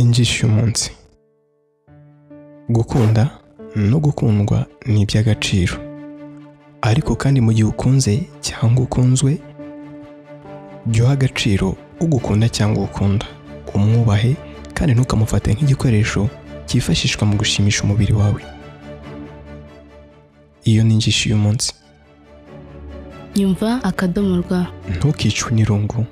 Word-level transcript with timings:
injishi 0.00 0.36
y'umunsi 0.46 0.90
gukunda 2.68 3.30
no 3.76 3.98
gukundwa 4.00 4.66
ni 4.86 5.00
iby'agaciro. 5.02 5.76
Ariko 6.82 7.14
kandi 7.16 7.40
mu 7.40 7.52
gihe 7.52 7.68
ukunze 7.68 8.12
cyangwa 8.40 8.82
ukunzwe 8.84 9.38
jya 10.86 11.04
uha 11.04 11.12
agaciro 11.12 11.76
ugukunda 12.00 12.48
cyangwa 12.48 12.84
ukunda 12.84 13.26
umwubahe 13.74 14.32
kandi 14.74 14.94
ntukamufate 14.94 15.52
nk'igikoresho 15.52 16.28
cyifashishwa 16.66 17.26
mu 17.28 17.34
gushimisha 17.36 17.82
umubiri 17.84 18.12
wawe. 18.12 18.42
Iyo 20.64 20.84
ni 20.84 20.94
injishi 20.94 21.30
y'umunsi 21.30 21.72
nyumva 23.36 23.84
akadomo 23.84 24.36
rwa 24.42 24.60
ntukicwe 24.96 25.50
n'irungu. 25.54 26.06